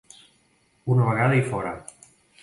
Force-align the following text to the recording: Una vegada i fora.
Una 0.93 1.05
vegada 1.09 1.37
i 1.41 1.43
fora. 1.51 1.75